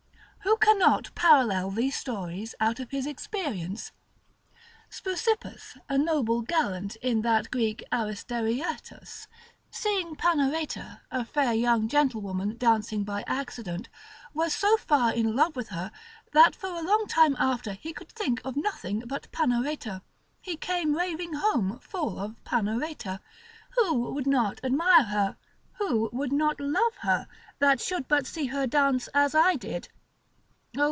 Who 0.43 0.57
cannot 0.57 1.13
parallel 1.13 1.69
these 1.69 1.95
stories 1.95 2.55
out 2.59 2.79
of 2.79 2.89
his 2.89 3.05
experience? 3.05 3.91
Speusippas 4.89 5.77
a 5.87 5.97
noble 5.99 6.41
gallant 6.41 6.95
in 6.97 7.21
that 7.21 7.51
Greek 7.51 7.83
Aristenaetus, 7.91 9.27
seeing 9.69 10.15
Panareta 10.15 11.01
a 11.11 11.25
fair 11.25 11.53
young 11.53 11.87
gentlewoman 11.87 12.57
dancing 12.57 13.03
by 13.03 13.23
accident, 13.27 13.87
was 14.33 14.51
so 14.53 14.77
far 14.77 15.13
in 15.13 15.35
love 15.35 15.55
with 15.55 15.69
her, 15.69 15.91
that 16.31 16.55
for 16.55 16.69
a 16.69 16.81
long 16.83 17.05
time 17.07 17.35
after 17.37 17.73
he 17.73 17.93
could 17.93 18.11
think 18.11 18.41
of 18.43 18.55
nothing 18.57 19.03
but 19.07 19.31
Panareta: 19.31 20.01
he 20.41 20.57
came 20.57 20.95
raving 20.95 21.33
home 21.33 21.77
full 21.79 22.19
of 22.19 22.35
Panareta: 22.43 23.19
Who 23.77 24.11
would 24.11 24.27
not 24.27 24.59
admire 24.63 25.03
her, 25.03 25.37
who 25.73 26.09
would 26.11 26.31
not 26.33 26.59
love 26.59 26.95
her, 27.01 27.27
that 27.59 27.79
should 27.79 28.07
but 28.07 28.25
see 28.25 28.47
her 28.47 28.65
dance 28.65 29.07
as 29.13 29.35
I 29.35 29.55
did? 29.55 29.89